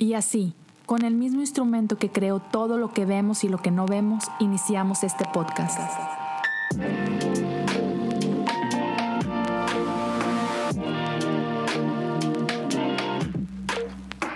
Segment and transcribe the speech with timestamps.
[0.00, 0.54] Y así,
[0.86, 4.24] con el mismo instrumento que creó todo lo que vemos y lo que no vemos,
[4.40, 5.78] iniciamos este podcast.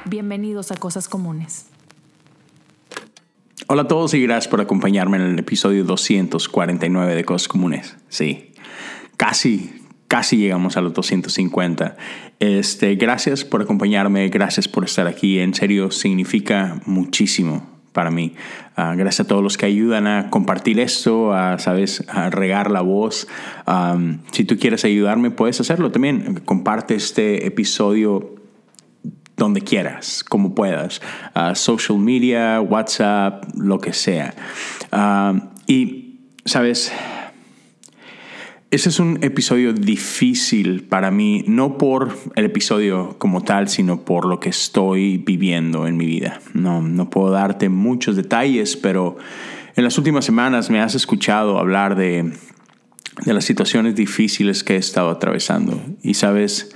[0.05, 1.69] Bienvenidos a Cosas Comunes.
[3.67, 7.97] Hola a todos y gracias por acompañarme en el episodio 249 de Cosas Comunes.
[8.11, 8.53] Sí,
[9.17, 11.97] casi, casi llegamos a los 250.
[12.41, 15.39] Este, gracias por acompañarme, gracias por estar aquí.
[15.39, 18.35] En serio, significa muchísimo para mí.
[18.77, 22.81] Ah, gracias a todos los que ayudan a compartir esto, a, sabes, a regar la
[22.81, 23.29] voz.
[24.33, 26.43] si tú quieres ayudarme, puedes hacerlo también.
[26.45, 28.35] Comparte este episodio
[29.37, 31.01] donde quieras, como puedas.
[31.35, 34.35] Ah, social media, WhatsApp, lo que sea.
[34.93, 36.93] Ah, y, sabes,
[38.75, 44.25] ese es un episodio difícil para mí, no por el episodio como tal, sino por
[44.25, 46.41] lo que estoy viviendo en mi vida.
[46.55, 49.17] No, no puedo darte muchos detalles, pero
[49.77, 52.33] en las últimas semanas me has escuchado hablar de,
[53.25, 55.81] de las situaciones difíciles que he estado atravesando.
[56.03, 56.75] Y sabes,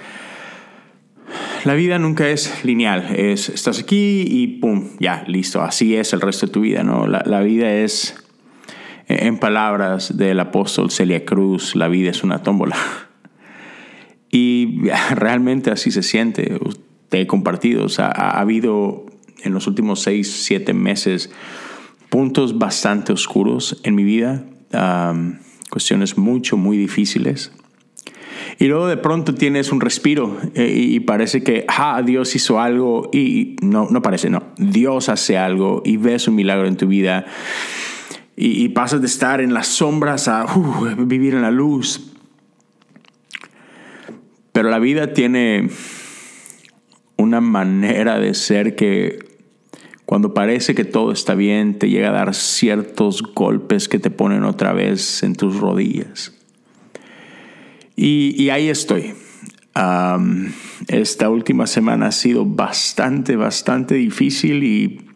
[1.65, 3.13] la vida nunca es lineal.
[3.17, 5.63] Es, estás aquí y pum, ya, listo.
[5.63, 7.09] Así es el resto de tu vida, ¿no?
[7.09, 8.15] La, la vida es
[9.09, 12.77] en palabras del apóstol Celia Cruz, la vida es una tómbola.
[14.31, 14.83] Y
[15.15, 16.61] realmente así se siente.
[17.09, 19.07] Te he compartido, o sea, ha, habido
[19.43, 21.31] en los últimos seis, siete meses
[22.11, 24.45] puntos bastante oscuros en mi vida,
[25.71, 27.53] cuestiones mucho, muy difíciles.
[28.59, 33.09] Y luego de pronto tienes un respiro eh, y parece que ah, Dios hizo algo
[33.13, 37.25] y no, no parece, no, Dios hace algo y ves un milagro en tu vida
[38.41, 42.13] y, pasas de estar en las sombras a uh, vivir en la luz.
[44.53, 45.71] Pero la vida tiene
[47.17, 49.19] una manera de ser que
[50.05, 54.45] cuando parece que todo está bien, te llega a dar ciertos golpes que te ponen
[54.45, 56.33] otra vez en tus rodillas.
[57.97, 59.15] Y, ahí estoy.
[60.87, 65.08] esta última semana ha sido bastante, bastante difícil y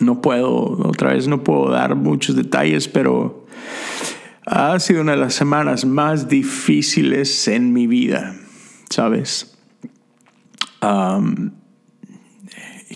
[0.00, 0.52] no puedo,
[0.86, 3.46] otra vez no puedo dar muchos detalles, pero
[4.46, 8.34] ha sido una de las semanas más difíciles en mi vida,
[8.90, 9.48] ¿sabes?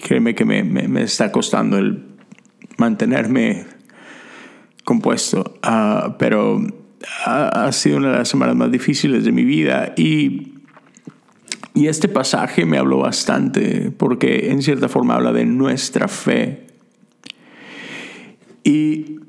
[0.03, 2.05] créeme que me, está costando el
[2.79, 3.67] mantenerme
[4.85, 6.61] compuesto, ah, pero
[7.25, 10.53] ha, sido una de las semanas más difíciles de mi vida y
[11.77, 16.66] y este pasaje me habló bastante porque en cierta forma habla de nuestra fe
[18.67, 19.21] y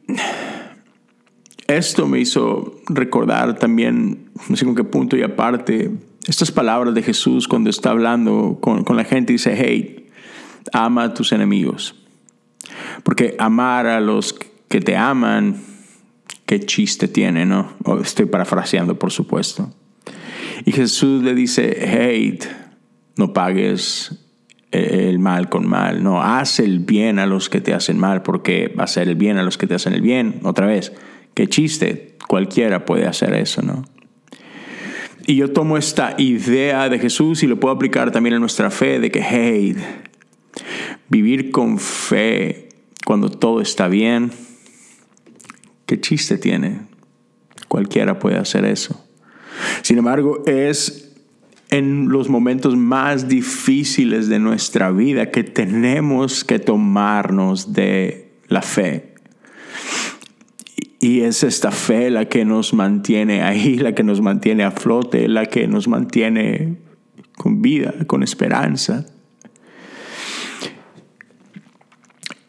[1.68, 5.92] esto me hizo recordar también, no sé con qué punto y aparte,
[6.28, 10.10] estas palabras de Jesús cuando está hablando con, la gente, dice, hey,
[10.74, 11.94] ama a tus enemigos.
[13.04, 14.34] Porque amar a los
[14.68, 15.62] que te aman,
[16.48, 17.74] qué chiste tiene, ¿no?
[18.02, 19.72] Estoy parafraseando, por supuesto.
[20.66, 22.40] Y Jesús le dice, hey,
[23.18, 24.27] no pagues
[24.72, 26.04] el mal con mal.
[26.04, 29.16] No, haz el bien a los que te hacen mal, porque va a ser el
[29.16, 30.40] bien a los que te hacen el bien.
[30.44, 30.94] Otra vez,
[31.34, 33.86] qué chiste, cualquiera puede hacer eso, ¿no?
[35.26, 39.00] Y yo tomo esta idea de Jesús y lo puedo aplicar también a nuestra fe,
[39.00, 39.76] de que, hey,
[41.10, 42.70] vivir con fe
[43.06, 44.32] cuando todo está bien,
[45.86, 46.82] qué chiste tiene.
[47.68, 49.06] Cualquiera puede hacer eso.
[49.82, 51.07] Sin embargo, es
[51.70, 59.16] en los momentos más difíciles de nuestra vida que tenemos que tomarnos de la fe.
[61.00, 65.28] Y es esta fe la que nos mantiene ahí, la que nos mantiene a flote,
[65.28, 66.78] la que nos mantiene
[67.36, 69.06] con vida, con esperanza.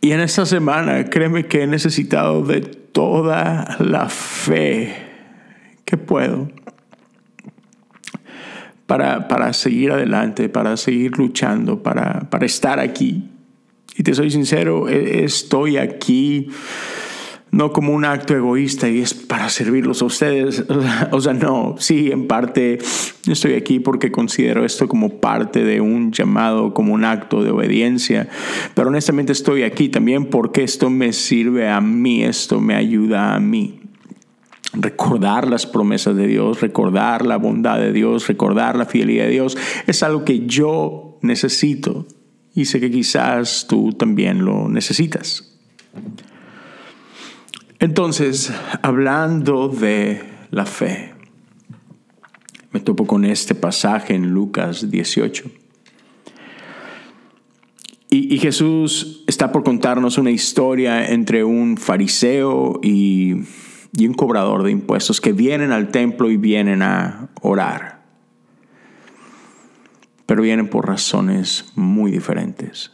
[0.00, 4.94] Y en esta semana, créeme que he necesitado de toda la fe
[5.84, 6.48] que puedo
[8.88, 13.28] para, seguir adelante, para seguir luchando, para, para estar aquí.
[13.96, 16.48] Y te soy sincero, e, estoy aquí
[17.50, 20.64] no como un acto egoísta y es para servirlos a ustedes.
[21.10, 22.78] O sea, no, sí, en parte
[23.26, 28.28] estoy aquí porque considero esto como parte de un llamado, como un acto de obediencia,
[28.74, 33.40] pero honestamente estoy aquí también porque esto me sirve a mí, esto me ayuda a
[33.40, 33.80] mí
[34.72, 39.56] recordar las promesas de Dios, recordar la bondad de Dios, recordar la fidelidad de Dios,
[39.86, 42.06] es algo que yo necesito
[42.54, 45.58] y sé que quizás tú también lo necesitas.
[47.78, 51.14] Entonces, hablando de la fe,
[52.72, 55.44] me topo con este pasaje en Lucas 18.
[58.10, 63.34] Y, Jesús está por contarnos una historia entre un fariseo y,
[63.98, 68.04] y un cobrador de impuestos que vienen al templo y vienen a orar.
[70.24, 72.92] Pero vienen por razones muy diferentes.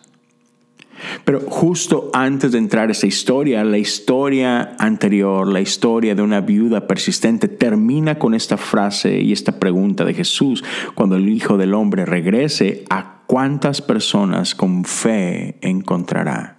[1.24, 6.40] Pero justo antes de entrar a esa historia, la historia anterior, la historia de una
[6.40, 10.64] viuda persistente, termina con esta frase y esta pregunta de Jesús,
[10.94, 16.58] cuando el Hijo del Hombre regrese, ¿a cuántas personas con fe encontrará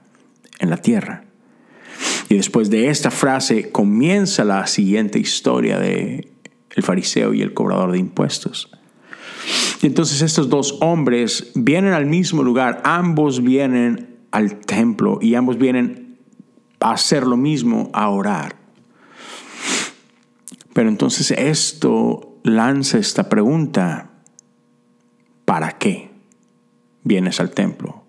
[0.59, 1.24] en la tierra?
[2.29, 6.31] Y después de esta frase comienza la siguiente historia de
[6.75, 8.69] el fariseo y el cobrador de impuestos.
[9.81, 16.17] Entonces estos dos hombres vienen al mismo lugar, ambos vienen al templo y ambos vienen
[16.79, 18.55] a hacer lo mismo, a orar.
[20.73, 24.09] Pero entonces esto lanza esta pregunta,
[25.45, 26.11] ¿para qué
[27.03, 28.04] vienes al templo?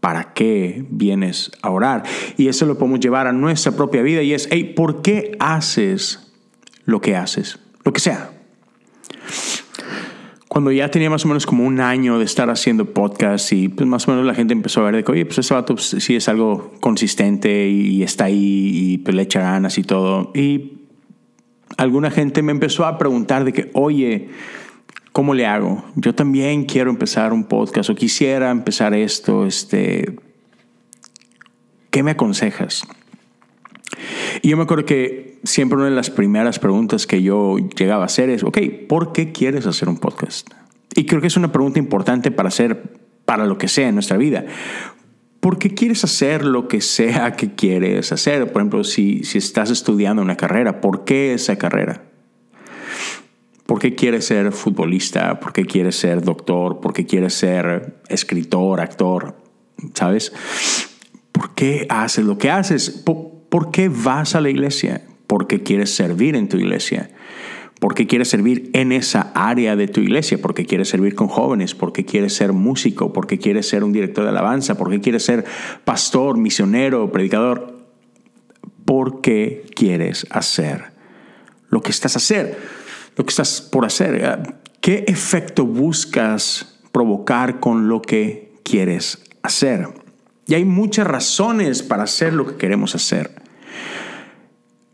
[0.00, 2.04] ¿Para qué vienes a orar?
[2.36, 6.32] Y eso lo podemos llevar a nuestra propia vida y es, hey, ¿por qué haces
[6.84, 7.58] lo que haces?
[7.84, 8.30] Lo que sea
[10.58, 13.86] cuando ya tenía más o menos como un año de estar haciendo podcast y pues
[13.86, 15.94] más o menos la gente empezó a ver de que, oye, pues ese vato pues,
[16.00, 20.32] sí es algo consistente y, está ahí y pues le echa ganas y todo.
[20.34, 20.78] Y
[21.76, 24.30] alguna gente me empezó a preguntar de que, oye,
[25.18, 25.82] ¿cómo le hago?
[25.96, 30.14] Yo también quiero empezar un podcast o quisiera empezar esto, este,
[31.90, 32.86] ¿qué me aconsejas?
[34.42, 38.06] Y yo me acuerdo que siempre una de las primeras preguntas que yo llegaba a
[38.06, 40.48] hacer es, ok, ¿por qué quieres hacer un podcast?
[40.94, 42.80] Y creo que es una pregunta importante para hacer,
[43.24, 44.46] para lo que sea en nuestra vida.
[45.40, 48.52] ¿Por qué quieres hacer lo que sea que quieres hacer?
[48.52, 52.07] Por ejemplo, si, si estás estudiando una carrera, ¿por qué esa carrera?
[53.78, 55.38] ¿Por qué quieres ser futbolista?
[55.38, 56.80] ¿Por qué quieres ser doctor?
[56.80, 59.36] ¿Por qué quieres ser escritor, actor?
[59.94, 60.32] ¿Sabes?
[61.30, 62.90] ¿Por qué haces lo que haces?
[62.90, 65.02] ¿Por qué vas a la iglesia?
[65.28, 67.10] Porque quieres servir en tu iglesia.
[67.78, 72.04] Porque quieres servir en esa área de tu iglesia, porque quieres servir con jóvenes, porque
[72.04, 75.44] quieres ser músico, porque quieres ser un director de alabanza, porque quieres ser
[75.84, 77.78] pastor, misionero, predicador.
[78.84, 80.98] ¿Por qué quieres hacer
[81.70, 82.58] lo que estás hacer,
[83.18, 84.54] lo que estás por hacer?
[84.80, 89.88] ¿Qué efecto buscas provocar con lo que quieres hacer?
[90.46, 93.42] Y hay muchas razones para hacer lo que queremos hacer.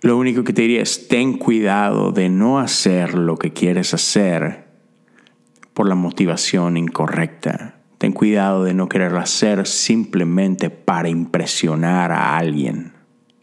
[0.00, 4.64] Lo único que te diría es ten cuidado de no hacer lo que quieres hacer
[5.74, 7.76] por la motivación incorrecta.
[7.98, 12.94] Ten cuidado de no querer hacer simplemente para impresionar a alguien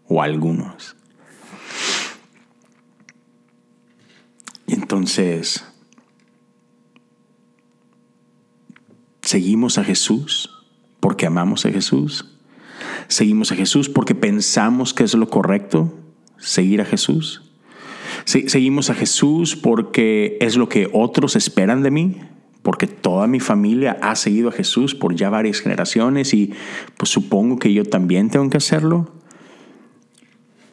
[0.07, 0.98] o a algunos.
[4.92, 5.64] Entonces,
[9.22, 10.62] ¿seguimos a Jesús?
[11.02, 12.26] porque amamos a Jesús.
[13.10, 15.94] Seguimos a Jesús porque pensamos que es lo correcto,
[16.38, 17.42] seguir a Jesús.
[18.24, 22.22] Seguimos a Jesús porque es lo que otros esperan de mí,
[22.62, 26.54] porque toda mi familia ha seguido a Jesús por ya varias generaciones y
[26.98, 29.12] pues supongo que yo también tengo que hacerlo.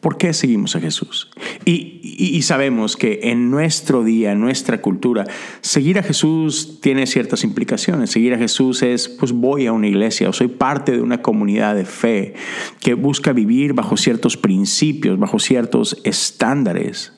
[0.01, 1.29] ¿Por qué seguimos a Jesús?
[1.65, 5.27] Y, sabemos que en nuestro día, en nuestra cultura,
[5.61, 8.11] seguir a Jesús tiene ciertas implicaciones.
[8.11, 11.75] Seguir a Jesús es, pues voy a una iglesia o soy parte de una comunidad
[11.75, 12.33] de fe
[12.79, 17.13] que busca vivir bajo ciertos principios, bajo ciertos estándares.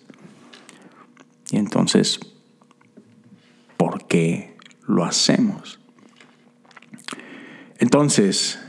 [1.51, 2.19] Y entonces,
[3.77, 4.55] ¿por qué
[4.88, 5.79] lo hacemos?
[7.77, 8.59] Entonces,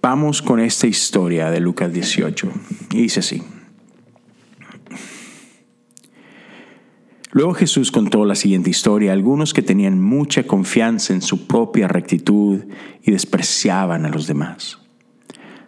[0.00, 2.48] Vamos con esta historia de Lucas 18.
[2.92, 3.42] Y dice así.
[7.32, 12.64] Luego Jesús contó la siguiente historia algunos que tenían mucha confianza en su propia rectitud
[13.02, 14.78] y despreciaban a los demás.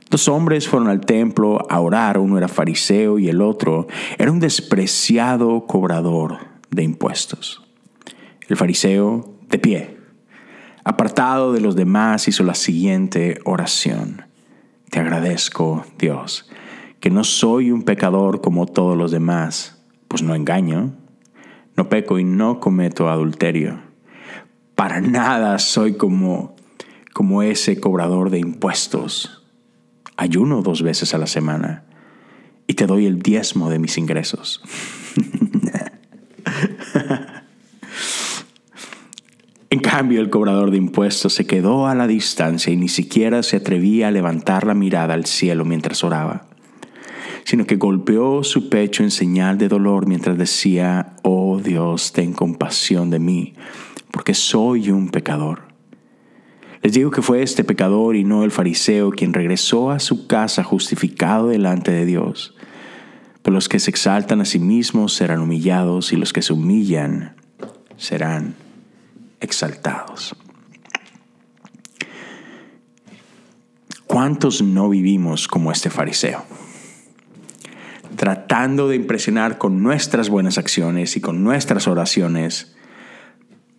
[0.08, 4.40] Dos hombres fueron al templo a orar, uno era fariseo y el otro era un
[4.40, 6.38] despreciado cobrador
[6.70, 7.62] de impuestos.
[8.48, 9.99] El fariseo, de pie,
[10.90, 14.24] apartado de los demás, hizo la siguiente oración.
[14.90, 16.50] Te agradezco, Dios,
[16.98, 20.92] que no soy un pecador como todos los demás, pues no engaño,
[21.76, 23.80] no peco y no cometo adulterio.
[24.74, 26.56] Para nada soy como,
[27.12, 29.44] como ese cobrador de impuestos.
[30.16, 31.84] Ayuno dos veces a la semana
[32.66, 34.60] y te doy el diezmo de mis ingresos.
[39.72, 43.58] En cambio, el cobrador de impuestos se quedó a la distancia y ni siquiera se
[43.58, 46.48] atrevía a levantar la mirada al cielo mientras oraba,
[47.44, 53.10] sino que golpeó su pecho en señal de dolor mientras decía, oh Dios, ten compasión
[53.10, 53.54] de mí,
[54.10, 55.62] porque soy un pecador.
[56.82, 60.64] Les digo que fue este pecador y no el fariseo quien regresó a su casa
[60.64, 62.56] justificado delante de Dios.
[63.42, 67.36] Pero los que se exaltan a sí mismos serán humillados y los que se humillan
[67.96, 68.56] serán
[69.40, 70.36] exaltados.
[74.06, 76.44] ¿Cuántos no vivimos como este fariseo?
[78.16, 82.76] Tratando de impresionar con nuestras buenas acciones y con nuestras oraciones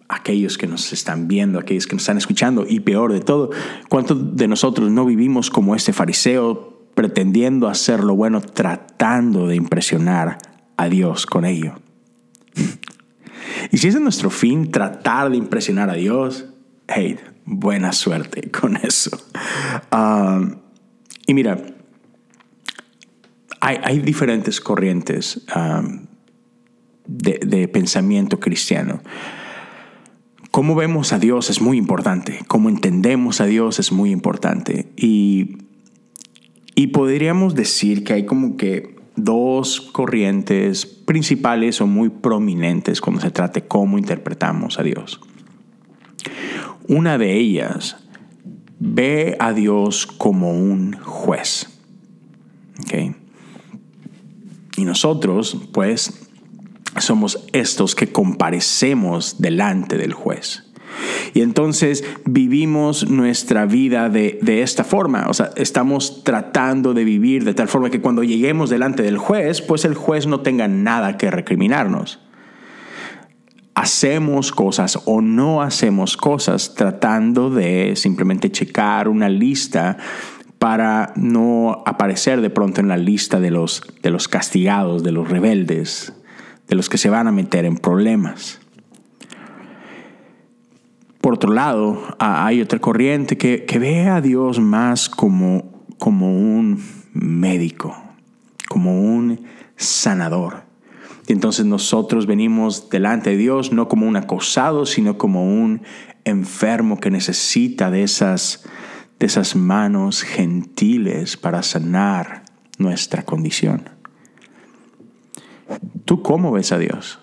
[0.08, 3.50] aquellos que nos están viendo, aquellos que nos están escuchando y peor de todo,
[3.89, 10.38] ¿cuántos de nosotros no vivimos como este fariseo pretendiendo hacer lo bueno, tratando de impresionar
[10.77, 11.75] a Dios con ello?
[13.71, 16.45] Y si es nuestro fin, tratar de impresionar a Dios,
[16.87, 19.17] hey, buena suerte con eso.
[19.91, 20.41] Ah,
[21.25, 21.57] y mira,
[23.59, 25.83] hay, diferentes corrientes ah,
[27.05, 29.01] de, de pensamiento cristiano
[30.51, 34.91] cómo vemos a Dios es muy importante, cómo entendemos a Dios es muy importante.
[34.97, 35.57] Y,
[36.75, 43.31] y podríamos decir que hay como que dos corrientes principales o muy prominentes cuando se
[43.31, 45.19] trata de cómo interpretamos a Dios.
[46.87, 47.97] Una de ellas
[48.79, 51.67] ve a Dios como un juez.
[54.77, 56.27] Y nosotros, pues,
[56.97, 60.70] somos estos que comparecemos delante del juez.
[61.33, 67.53] Y entonces vivimos nuestra vida de, esta forma, o sea, estamos tratando de vivir de
[67.53, 71.31] tal forma que cuando lleguemos delante del juez, pues el juez no tenga nada que
[71.31, 72.19] recriminarnos.
[73.74, 79.98] Hacemos cosas o no hacemos cosas tratando de simplemente checar una lista
[80.60, 85.27] para no aparecer de pronto en la lista de los, de los castigados, de los
[85.27, 86.13] rebeldes,
[86.67, 88.60] de los que se van a meter en problemas.
[91.21, 97.95] Por otro lado, hay otra corriente que, ve a Dios más como, como un médico,
[98.67, 100.63] como un sanador.
[101.27, 105.83] Y entonces nosotros venimos delante de Dios no como un acosado, sino como un
[106.25, 108.65] enfermo que necesita de esas,
[109.19, 112.43] de esas manos gentiles para sanar
[112.79, 113.89] nuestra condición.
[116.05, 117.19] ¿Tú cómo ves a Dios?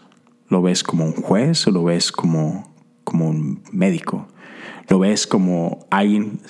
[0.49, 2.68] ¿Lo ves como un juez o lo ves como,
[3.09, 4.29] como un médico?
[4.89, 6.41] ¿Lo ves como alguien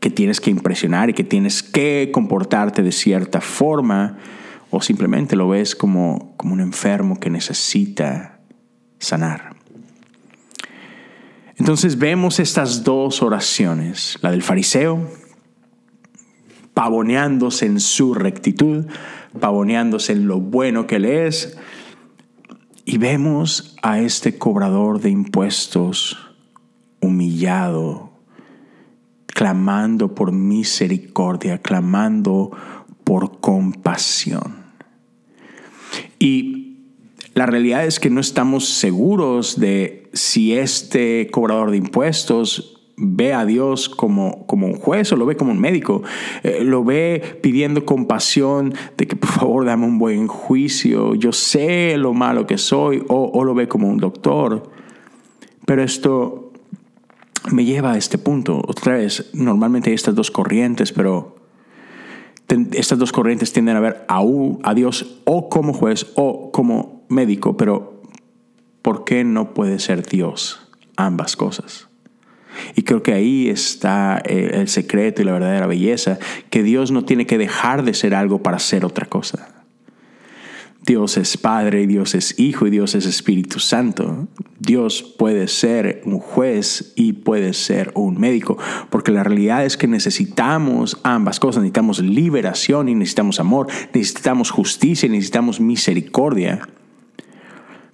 [0.00, 4.16] que tienes que impresionar y que tienes que comportarte de cierta forma?
[4.70, 8.40] ¿O simplemente lo ves como, como un enfermo que necesita
[8.98, 9.56] sanar?
[11.56, 15.10] Entonces vemos estas dos oraciones, la del fariseo,
[16.72, 18.86] pavoneándose en su rectitud,
[19.38, 21.58] pavoneándose en lo bueno que él es.
[22.84, 26.18] Y vemos a este cobrador de impuestos
[27.00, 28.12] humillado,
[29.26, 32.50] clamando por misericordia, clamando
[33.04, 34.64] por compasión.
[36.18, 36.78] Y
[37.34, 43.44] la realidad es que no estamos seguros de si este cobrador de impuestos ve a
[43.44, 46.02] Dios como, como un juez o lo ve como un médico.
[46.42, 51.14] Eh, lo ve pidiendo compasión de que por favor dame un buen juicio.
[51.14, 54.70] Yo sé lo malo que soy o, lo ve como un doctor.
[55.66, 56.52] Pero esto
[57.50, 58.62] me lleva a este punto.
[58.66, 61.36] Otra vez, normalmente hay estas dos corrientes, pero
[62.72, 64.22] estas dos corrientes tienden a ver a,
[64.62, 68.02] a Dios o como juez o como médico, pero
[68.82, 71.88] ¿por qué no puede ser Dios ambas cosas?
[72.84, 76.18] Creo que ahí está eh, el secreto y la verdadera belleza,
[76.50, 79.64] que Dios no tiene que dejar de ser algo para ser otra cosa.
[80.86, 84.28] Dios es Padre, Dios es Hijo y Dios es Espíritu Santo.
[84.58, 88.58] Dios puede ser un juez y puede ser un médico,
[88.90, 95.06] porque la realidad es que necesitamos ambas cosas, necesitamos liberación y necesitamos amor, necesitamos justicia
[95.06, 96.68] y necesitamos misericordia.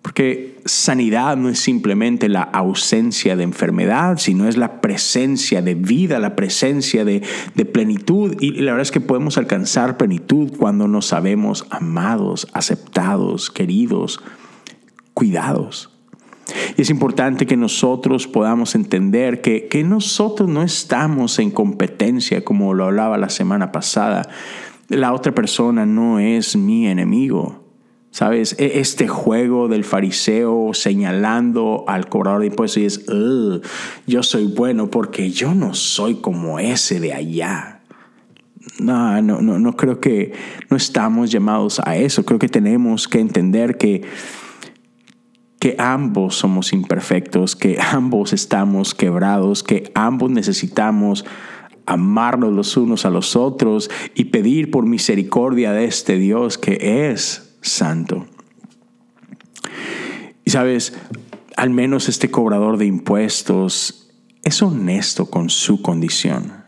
[0.02, 6.19] Porque sanidad no es simplemente la ausencia de enfermedad, sino es la presencia de vida,
[6.19, 7.23] la presencia de,
[7.71, 8.35] plenitud.
[8.40, 14.23] Y la verdad es que podemos alcanzar plenitud cuando nos sabemos amados, aceptados, queridos,
[15.12, 15.90] cuidados.
[16.78, 22.73] Y es importante que nosotros podamos entender que, que nosotros no estamos en competencia, como
[22.73, 24.28] lo hablaba la semana pasada.
[24.88, 27.70] La otra persona no es mi enemigo.
[28.11, 28.57] ¿Sabes?
[28.59, 33.07] E, este juego del fariseo señalando al cobrador de impuestos y es,
[34.07, 37.83] yo soy bueno porque yo no soy como ese de allá.
[38.79, 40.33] No, no, no, no creo que
[40.69, 42.25] no estamos llamados a eso.
[42.25, 44.02] Creo que tenemos que entender que,
[45.59, 51.25] que ambos somos imperfectos, que ambos estamos quebrados, que ambos necesitamos
[51.87, 57.50] amarnos los unos a los otros y pedir por misericordia de este Dios que es
[57.61, 58.26] santo.
[60.45, 60.95] Y sabes,
[61.57, 64.11] al menos este cobrador de impuestos
[64.43, 66.61] es honesto con su condición.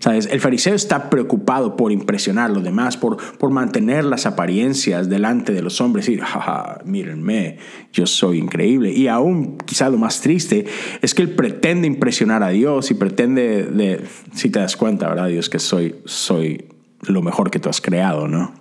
[0.00, 0.26] ¿Sabes?
[0.32, 5.52] El fariseo está preocupado por impresionar a los demás, por, por mantener las apariencias delante
[5.52, 7.58] de los hombres y decir, jaja, mírenme,
[7.92, 8.92] yo soy increíble.
[8.92, 10.64] Y aún quizá lo más triste
[11.02, 14.02] es que él pretende impresionar a Dios y pretende, de,
[14.34, 15.50] si te das cuenta, ¿verdad, Dios?
[15.50, 16.64] Que soy, soy
[17.02, 18.59] lo mejor que tú has creado, ¿no?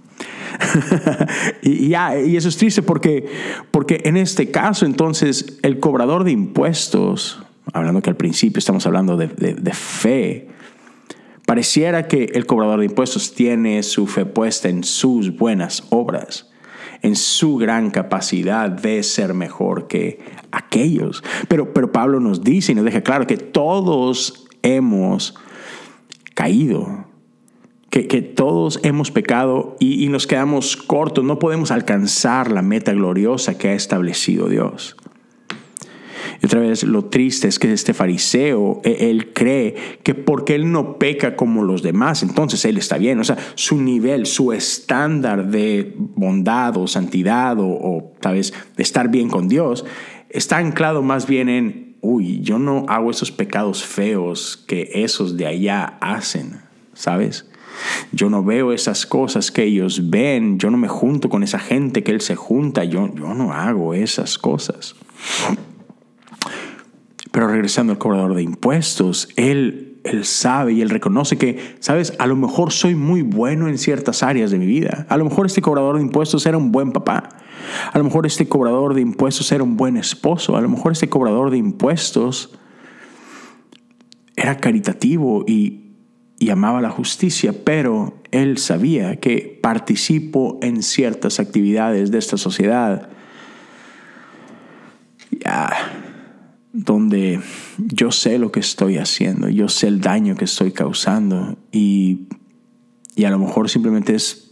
[1.61, 3.25] y, ya, y eso es triste porque,
[3.71, 7.41] porque en este caso entonces el cobrador de impuestos,
[7.73, 10.47] hablando que al principio estamos hablando de, de fe,
[11.49, 16.47] Pareciera que el cobrador de impuestos tiene su fe puesta en sus buenas obras,
[17.01, 20.19] en su gran capacidad de ser mejor que
[20.51, 21.23] aquellos.
[21.47, 25.33] Pero, pero Pablo nos dice y nos deja claro que todos hemos
[26.35, 27.07] caído,
[27.89, 33.69] que, todos hemos pecado y, nos quedamos cortos, no podemos alcanzar la meta gloriosa que
[33.69, 34.95] ha establecido Dios.
[36.41, 40.71] Y otra vez lo triste es que este fariseo, e, él cree que porque él
[40.71, 43.19] no peca como los demás, entonces él está bien.
[43.19, 49.09] O sea, su nivel, su estándar de bondad o santidad o, tal vez de estar
[49.09, 49.85] bien con Dios,
[50.29, 55.47] está anclado más bien en, uy, yo no hago esos pecados feos que esos de
[55.47, 56.61] allá hacen,
[56.93, 57.49] ¿sabes?
[58.11, 62.03] Yo no veo esas cosas que ellos ven, yo no me junto con esa gente
[62.03, 64.95] que él se junta, yo, yo no hago esas cosas.
[67.31, 72.25] Pero regresando al cobrador de impuestos, él, él sabe y él reconoce que, sabes, a
[72.25, 75.05] lo mejor soy muy bueno en ciertas áreas de mi vida.
[75.09, 77.29] A lo mejor este cobrador de impuestos era un buen papá.
[77.93, 80.57] A lo mejor este cobrador de impuestos era un buen esposo.
[80.57, 82.57] A lo mejor este cobrador de impuestos
[84.35, 85.88] era caritativo y,
[86.39, 93.09] y amaba la justicia, pero él sabía que participo en ciertas actividades de esta sociedad.
[96.71, 97.41] Donde
[97.77, 102.27] yo sé lo que estoy haciendo, yo sé el daño que estoy causando y,
[103.15, 104.48] y a lo mejor simplemente es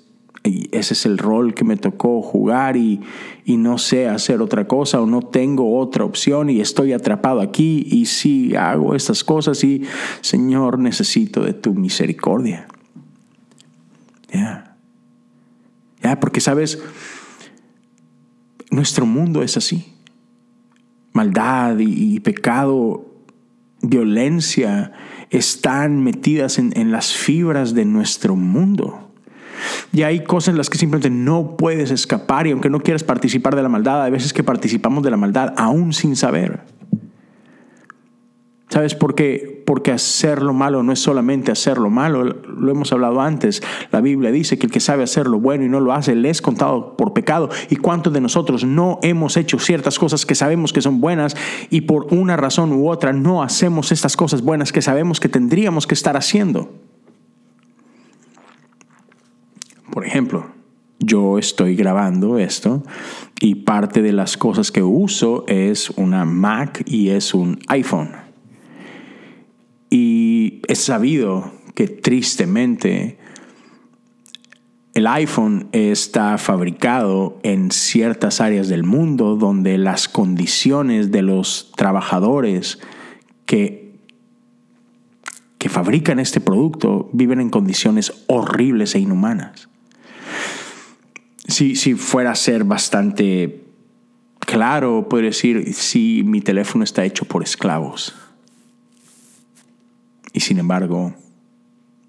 [0.72, 3.02] ese es el rol que me tocó jugar y,
[3.46, 7.88] y, no sé hacer otra cosa o no tengo otra opción y estoy atrapado aquí
[7.90, 9.84] y si hago estas cosas y
[10.22, 12.68] Señor necesito de tu misericordia.
[14.32, 14.76] Ya.
[16.02, 16.82] Ya, porque sabes,
[18.70, 19.98] nuestro mundo es así
[21.18, 23.08] maldad y, pecado,
[23.82, 24.92] violencia,
[25.32, 29.07] están metidas en, en las fibras de nuestro mundo.
[29.94, 33.56] Y hay cosas en las que simplemente no puedes escapar y aunque no quieras participar
[33.56, 36.62] de la maldad, hay veces que participamos de la maldad aún sin saber.
[38.70, 39.64] ¿Sabes por qué?
[39.66, 43.64] Porque hacer lo malo no es solamente hacer lo malo, lo hemos hablado antes.
[43.92, 46.30] La Biblia dice que el que sabe hacer lo bueno y no lo hace, le
[46.30, 47.50] es contado por pecado.
[47.70, 51.38] ¿Y cuántos de nosotros no hemos hecho ciertas cosas que sabemos que son buenas
[51.70, 55.88] y por una razón u otra no hacemos estas cosas buenas que sabemos que tendríamos
[55.88, 56.70] que estar haciendo?
[59.92, 60.48] Por ejemplo,
[61.00, 62.84] yo estoy grabando esto
[63.40, 68.12] y parte de las cosas que uso es una Mac y es un iPhone.
[69.90, 73.20] Y es sabido que tristemente
[74.96, 82.80] el iPhone está fabricado en ciertas áreas del mundo donde las condiciones de los trabajadores
[83.46, 84.00] que,
[85.60, 89.70] que fabrican este producto viven en condiciones horribles e inhumanas.
[91.48, 93.64] Si, si fuera a ser bastante
[94.40, 98.16] claro, puedo decir, si mi teléfono está hecho por esclavos.
[100.34, 101.16] Y sin embargo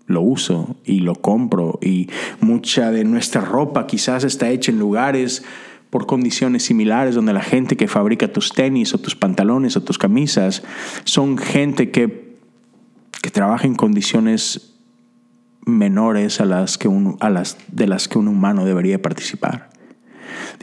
[0.06, 1.78] lo uso y lo compro.
[1.80, 2.08] Y
[2.40, 5.44] mucha de nuestra ropa quizás está hecha en lugares
[5.90, 9.98] por condiciones similares donde la gente que fabrica tus tenis o tus pantalones o tus
[9.98, 10.62] camisas
[11.04, 12.36] son gente que,
[13.22, 14.77] que trabaja en condiciones
[15.68, 16.88] menores a las, que
[17.20, 19.70] a las de las que un humano debería participar.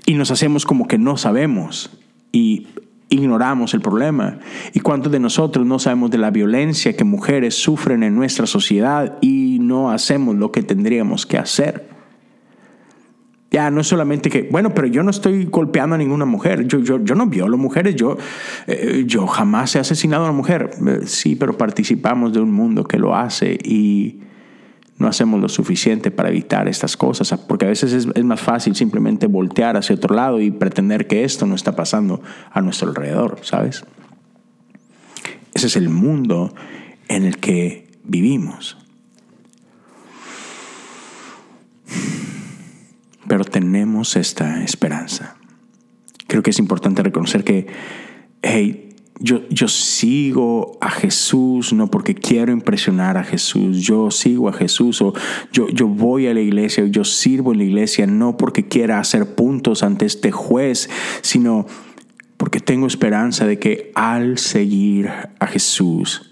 [0.05, 1.97] Y nos hacemos como que no sabemos.
[2.31, 2.67] Y
[3.09, 4.39] ignoramos el problema.
[4.73, 9.17] ¿Y cuántos de nosotros no sabemos de la violencia que mujeres sufren en nuestra sociedad
[9.21, 11.87] y no hacemos lo que tendríamos que hacer?
[13.51, 16.79] Ya no es solamente que, bueno, pero yo no estoy golpeando a ninguna mujer, yo,
[16.79, 18.17] yo, yo no violo mujeres, yo,
[18.67, 20.71] eh, yo jamás he asesinado a una mujer.
[20.85, 24.19] Eh, sí, pero participamos de un mundo que lo hace y
[24.97, 28.75] no hacemos lo suficiente para evitar estas cosas, porque a veces es, es, más fácil
[28.75, 33.39] simplemente voltear hacia otro lado y pretender que esto no está pasando a nuestro alrededor,
[33.41, 33.83] ¿sabes?
[35.53, 36.53] Ese es el mundo
[37.07, 38.77] en el que vivimos.
[43.27, 45.35] Pero tenemos esta esperanza.
[46.27, 47.67] Creo que es importante reconocer que,
[48.41, 48.84] hey,
[49.19, 55.01] yo, yo, sigo a Jesús no porque quiero impresionar a Jesús, yo sigo a Jesús
[55.01, 55.13] o
[55.53, 59.35] yo, yo voy a la iglesia, yo sirvo en la iglesia no porque quiera hacer
[59.35, 60.89] puntos ante este juez,
[61.21, 61.65] sino
[62.37, 66.31] porque tengo esperanza de que al seguir a Jesús,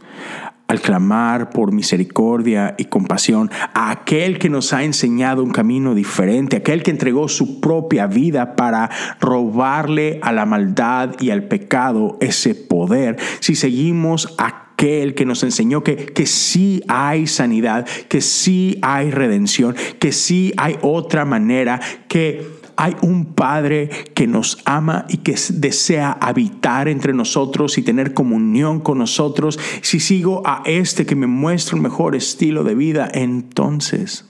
[0.73, 6.57] al clamar por misericordia y compasión a aquel que nos ha enseñado un camino diferente,
[6.57, 12.55] aquel que entregó su propia vida para robarle a la maldad y al pecado ese
[12.55, 19.11] poder, si seguimos aquel que nos enseñó que, que sí hay sanidad, que sí hay
[19.11, 25.39] redención, que sí hay otra manera, que hay un Padre que nos ama y que
[25.51, 29.57] desea habitar entre nosotros y tener comunión con nosotros.
[29.81, 34.25] Si sigo a este que me muestra un mejor estilo de vida, entonces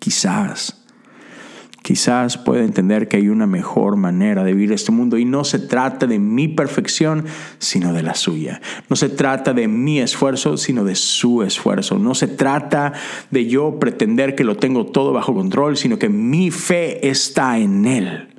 [0.00, 0.85] quizás
[1.86, 5.60] quizás pueda entender que hay una mejor manera de vivir este mundo y no se
[5.60, 7.26] trata de mi perfección,
[7.60, 8.60] sino de la suya.
[8.90, 11.96] No se trata de mi esfuerzo, sino de su esfuerzo.
[12.00, 12.92] No se trata
[13.30, 17.86] de yo pretender que lo tengo todo bajo control, sino que mi fe está en
[17.86, 18.34] Él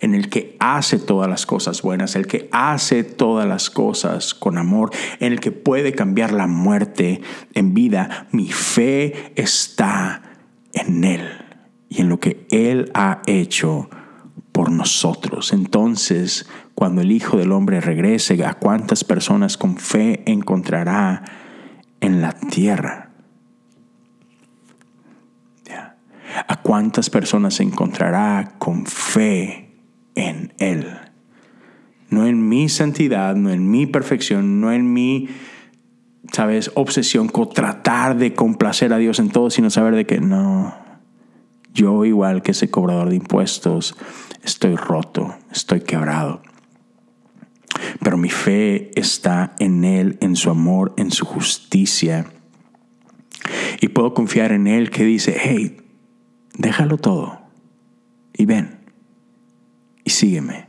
[0.00, 4.58] en el que hace todas las cosas buenas, el que hace todas las cosas con
[4.58, 7.20] amor, en el que puede cambiar la muerte
[7.54, 8.28] en vida.
[8.30, 10.22] Mi fe está
[10.72, 11.41] en Él
[11.92, 13.90] y en lo que Él ha hecho
[14.52, 15.52] por nosotros.
[15.52, 21.22] Entonces, cuando el Hijo del Hombre regrese, ¿a cuántas personas con fe encontrará
[22.00, 23.10] en la tierra?
[26.48, 29.74] ¿A cuántas personas encontrará con fe
[30.14, 30.86] en Él?
[32.08, 35.28] No en mi santidad, no en mi perfección, no en mi,
[36.32, 40.74] sabes, obsesión con tratar de complacer a Dios en todo, sino saber de que no,
[41.72, 43.96] yo, igual que ese cobrador de impuestos,
[44.42, 46.42] estoy roto, estoy quebrado.
[48.00, 52.26] Pero mi fe está en Él, en su amor, en su justicia.
[53.80, 55.78] Y puedo confiar en Él que dice, hey,
[56.56, 57.40] déjalo todo
[58.34, 58.80] y ven
[60.04, 60.68] y sígueme.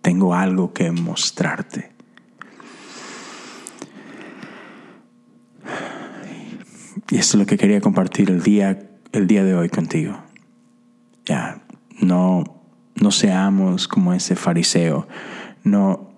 [0.00, 1.92] Tengo algo que mostrarte.
[7.10, 10.18] Y esto es lo que quería compartir el día, el día de hoy contigo.
[12.00, 12.44] No,
[12.94, 15.06] no seamos como ese fariseo.
[15.64, 16.10] No,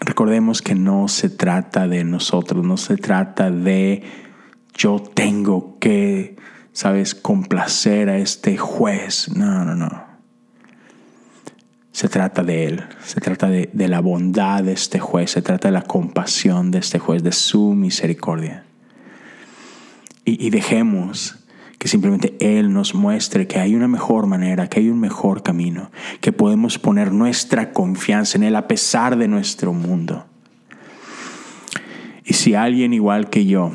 [0.00, 4.02] recordemos que no se trata de nosotros, no se trata de
[4.74, 6.36] yo tengo que,
[6.72, 9.30] sabes, complacer a este juez.
[9.34, 10.04] No, no, no.
[11.92, 15.72] Se trata de Él, se trata de, la bondad de este juez, se trata de
[15.72, 18.64] la compasión de este juez, de su misericordia.
[20.24, 21.43] Y dejemos
[21.84, 25.90] que simplemente Él nos muestre que hay una mejor manera, que hay un mejor camino,
[26.22, 30.24] que podemos poner nuestra confianza en Él a pesar de nuestro mundo.
[32.24, 33.72] Y si alguien igual que yo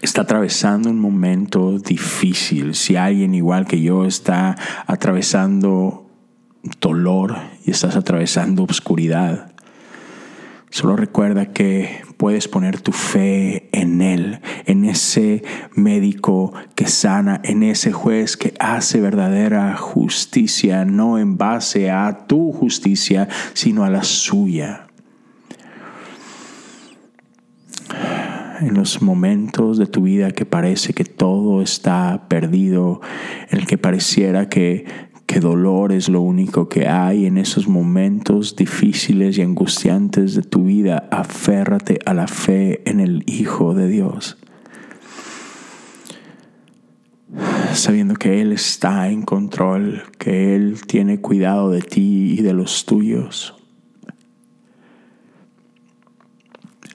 [0.00, 6.06] está atravesando un momento difícil, si alguien igual que yo está atravesando
[6.80, 7.36] dolor
[7.66, 9.52] y estás atravesando obscuridad,
[10.74, 15.44] Solo recuerda que puedes poner tu fe en Él, en ese
[15.76, 22.50] médico que sana, en ese juez que hace verdadera justicia, no en base a tu
[22.50, 24.88] justicia, sino a la suya.
[28.60, 33.00] en los momentos de tu vida que parece que todo está perdido,
[33.50, 34.86] el que pareciera que
[35.34, 40.62] que dolor es lo único que hay en esos momentos difíciles y angustiantes de tu
[40.62, 41.08] vida.
[41.10, 44.38] Aférrate a la fe en el Hijo de Dios.
[47.72, 52.84] Sabiendo que Él está en control, que Él tiene cuidado de ti y de los
[52.84, 53.56] tuyos.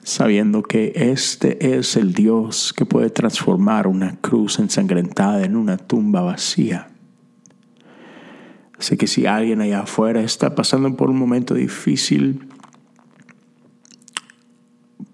[0.02, 6.22] Sabiendo que este es el Dios que puede transformar una cruz ensangrentada en una tumba
[6.22, 6.90] vacía
[8.80, 12.48] Sé que si alguien allá afuera está pasando por un momento difícil,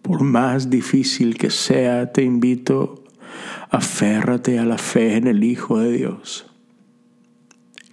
[0.03, 3.05] por más difícil que sea, te invito,
[3.69, 6.47] aférrate a la fe en el Hijo de Dios.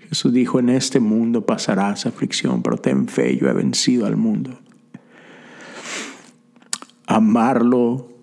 [0.09, 4.59] Jesús dijo, en este mundo pasarás aflicción, pero ten fe, yo he vencido al mundo.
[7.07, 8.13] Amarlo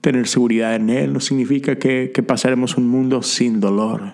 [0.00, 4.12] Tener seguridad en Él no significa que pasaremos un mundo sin dolor,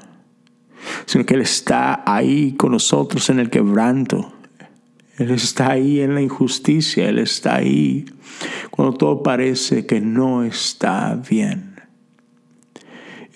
[1.07, 4.33] sino que Él está ahí con nosotros en el quebranto.
[5.19, 8.07] Él está ahí en la injusticia, Él está ahí
[8.71, 11.77] cuando todo parece que no está bien.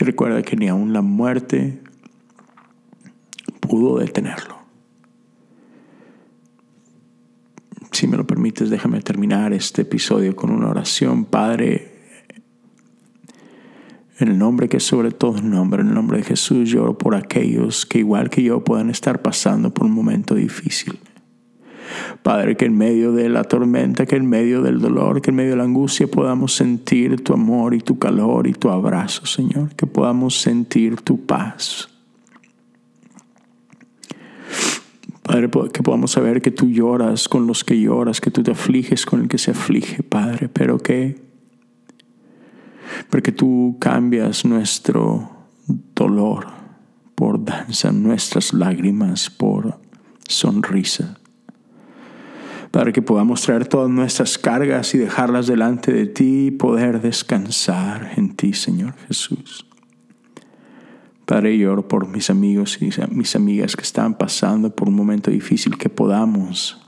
[0.01, 1.81] Y recuerda que ni aun la muerte
[3.61, 4.59] pudo detenerlo.
[7.93, 11.27] Si me lo permites, déjame terminar este episodio con una oración.
[11.27, 11.94] Padre,
[14.19, 17.99] el nombre que sobre todo nombre, en el nombre de Jesús, lloro por aquellos que
[17.99, 20.99] igual que yo puedan estar pasando por un momento difícil.
[22.23, 25.51] Padre, que en medio de la tormenta, que en medio del dolor, que en medio
[25.51, 29.87] de la angustia podamos sentir tu amor y tu calor y tu abrazo, Señor, que
[29.87, 31.89] podamos sentir tu paz.
[35.23, 39.07] Padre, que podamos saber que tú lloras con los que lloras, que tú te afliges
[39.07, 41.24] con el que se aflige, Padre, pero que,
[43.15, 45.31] porque tú cambias nuestro
[45.95, 46.49] dolor
[47.15, 49.79] por danza, nuestras lágrimas por
[50.27, 51.17] sonrisa.
[52.73, 58.15] Padre, que podamos traer todas nuestras cargas y dejarlas delante de ti y poder descansar
[58.17, 59.65] en ti, Señor Jesús.
[61.25, 65.79] Padre, yo por mis amigos y mis amigas que están pasando por un momento difícil,
[65.79, 66.85] que podamos,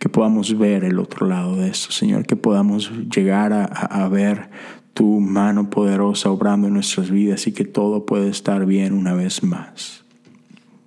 [0.00, 4.50] que podamos ver el otro lado de esto, Señor, que podamos llegar a ver
[4.96, 9.42] tu mano poderosa obrando en nuestras vidas y que todo pueda estar bien una vez
[9.42, 10.04] más,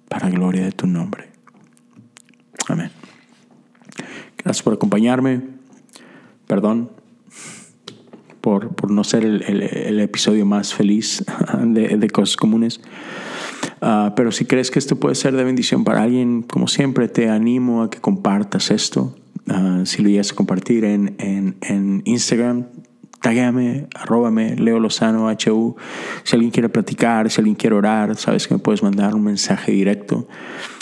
[0.10, 1.30] para gloria de tu nombre.
[2.68, 2.92] Amén.
[4.44, 5.42] Gracias por acompañarme.
[6.48, 6.90] Perdón
[8.42, 11.24] por, no ser el, episodio más feliz
[11.64, 12.82] de, Cosas Comunes.
[13.82, 17.30] Ah, pero si crees que esto puede ser de bendición para alguien, como siempre, te
[17.30, 19.16] animo a que compartas esto.
[19.48, 22.66] Ah, si lo llegas a compartir en, en, Instagram,
[23.22, 25.76] taguéame, arróbame, Leo Lozano HU.
[26.24, 29.72] Si alguien quiere platicar, si alguien quiere orar, sabes que me puedes mandar un mensaje
[29.72, 30.28] directo.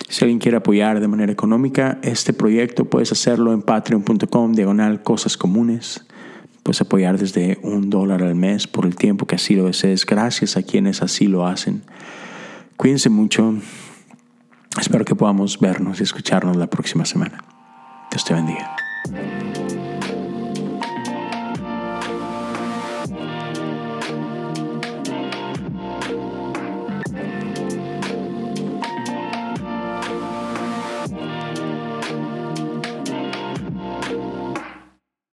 [0.08, 5.36] Si alguien quiere apoyar de manera económica este proyecto, puedes hacerlo en patreon.com, diagonal cosas
[5.36, 6.04] comunes
[6.68, 10.04] pues apoyar desde un dólar al mes por el tiempo que así lo desees.
[10.04, 11.80] Gracias a quienes así lo hacen.
[12.76, 13.54] Cuídense mucho.
[14.78, 17.42] Espero que podamos vernos y escucharnos la próxima semana.
[18.10, 18.76] Dios te bendiga.